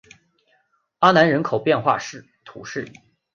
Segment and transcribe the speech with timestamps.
[0.97, 1.99] 阿南人口变化
[2.43, 2.91] 图示